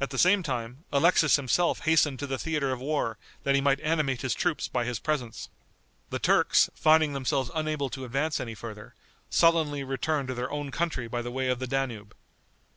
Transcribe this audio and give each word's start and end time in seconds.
At 0.00 0.10
the 0.10 0.18
same 0.20 0.44
time, 0.44 0.84
Alexis 0.92 1.34
himself 1.34 1.80
hastened 1.80 2.20
to 2.20 2.28
the 2.28 2.38
theater 2.38 2.70
of 2.70 2.78
war 2.78 3.18
that 3.42 3.56
he 3.56 3.60
might 3.60 3.80
animate 3.80 4.20
his 4.22 4.32
troops 4.36 4.68
by 4.68 4.84
his 4.84 5.00
presence. 5.00 5.48
The 6.10 6.20
Turks, 6.20 6.70
finding 6.76 7.12
themselves 7.12 7.50
unable 7.52 7.90
to 7.90 8.04
advance 8.04 8.38
any 8.38 8.54
further, 8.54 8.94
sullenly 9.30 9.82
returned 9.82 10.28
to 10.28 10.34
their 10.34 10.52
own 10.52 10.70
country 10.70 11.08
by 11.08 11.22
the 11.22 11.32
way 11.32 11.48
of 11.48 11.58
the 11.58 11.66
Danube. 11.66 12.14